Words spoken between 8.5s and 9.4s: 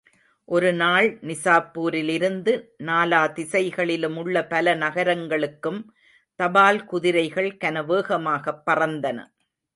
பறந்தன.